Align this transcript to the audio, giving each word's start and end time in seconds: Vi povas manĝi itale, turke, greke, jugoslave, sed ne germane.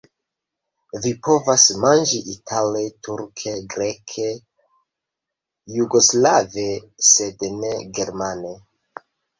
Vi 1.03 1.11
povas 1.27 1.65
manĝi 1.83 2.21
itale, 2.35 2.81
turke, 3.09 3.55
greke, 3.75 4.27
jugoslave, 5.79 6.69
sed 7.13 7.51
ne 7.63 7.75
germane. 8.01 8.59